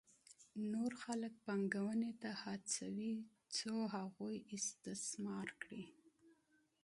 [0.71, 3.15] نور خلک پانګونې ته هڅوي
[3.55, 5.83] څو هغوی استثمار کړي